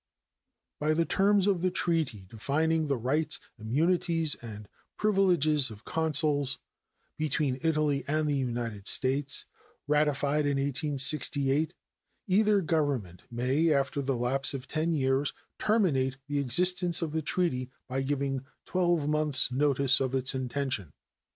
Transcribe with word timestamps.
By 0.79 0.95
the 0.95 1.05
terms 1.05 1.45
of 1.45 1.61
the 1.61 1.69
treaty 1.69 2.25
defining 2.27 2.87
the 2.87 2.97
rights, 2.97 3.39
immunities, 3.59 4.33
and 4.33 4.67
privileges 4.97 5.69
of 5.69 5.85
consuls, 5.85 6.57
between 7.17 7.59
Italy 7.61 8.03
and 8.07 8.27
the 8.27 8.33
United 8.35 8.87
States, 8.87 9.45
ratified 9.87 10.47
in 10.47 10.57
1868, 10.57 11.75
either 12.25 12.61
Government 12.61 13.21
may, 13.29 13.71
after 13.71 14.01
the 14.01 14.17
lapse 14.17 14.55
of 14.55 14.67
ten 14.67 14.91
years, 14.91 15.33
terminate 15.59 16.17
the 16.25 16.39
existence 16.39 17.03
of 17.03 17.11
the 17.11 17.21
treaty 17.21 17.69
by 17.87 18.01
giving 18.01 18.43
twelve 18.65 19.07
months' 19.07 19.51
notice 19.51 19.99
of 19.99 20.15
its 20.15 20.33
intention. 20.33 20.93